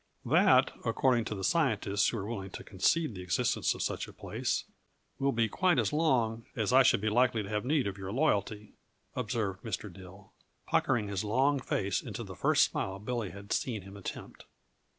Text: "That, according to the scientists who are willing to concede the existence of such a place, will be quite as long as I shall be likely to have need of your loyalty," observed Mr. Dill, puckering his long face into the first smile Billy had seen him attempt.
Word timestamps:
"That, 0.25 0.71
according 0.83 1.25
to 1.25 1.35
the 1.35 1.43
scientists 1.43 2.09
who 2.09 2.17
are 2.17 2.25
willing 2.25 2.49
to 2.53 2.63
concede 2.63 3.13
the 3.13 3.21
existence 3.21 3.75
of 3.75 3.83
such 3.83 4.07
a 4.07 4.11
place, 4.13 4.63
will 5.19 5.31
be 5.31 5.47
quite 5.47 5.77
as 5.77 5.93
long 5.93 6.47
as 6.55 6.73
I 6.73 6.81
shall 6.81 6.99
be 6.99 7.07
likely 7.07 7.43
to 7.43 7.49
have 7.49 7.63
need 7.63 7.85
of 7.85 7.99
your 7.99 8.11
loyalty," 8.11 8.73
observed 9.15 9.61
Mr. 9.63 9.93
Dill, 9.93 10.33
puckering 10.65 11.07
his 11.07 11.23
long 11.23 11.59
face 11.59 12.01
into 12.01 12.23
the 12.23 12.33
first 12.35 12.63
smile 12.63 12.97
Billy 12.97 13.29
had 13.29 13.53
seen 13.53 13.83
him 13.83 13.95
attempt. 13.95 14.45